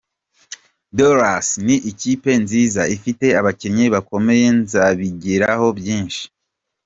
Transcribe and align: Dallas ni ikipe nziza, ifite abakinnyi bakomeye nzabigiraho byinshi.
Dallas 0.97 1.47
ni 1.65 1.75
ikipe 1.91 2.31
nziza, 2.43 2.81
ifite 2.95 3.25
abakinnyi 3.39 3.85
bakomeye 3.95 4.47
nzabigiraho 4.59 5.67
byinshi. 5.79 6.23